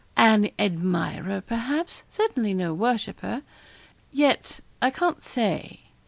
[0.17, 3.43] 'An admirer, perhaps certainly no worshipper.
[4.11, 5.81] Yet, I can't say.